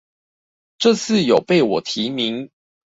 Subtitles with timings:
[0.79, 2.49] 這次有被我提名